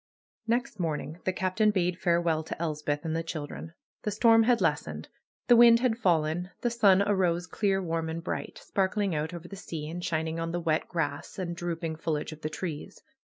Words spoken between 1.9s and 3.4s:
farewell to Elspeth and the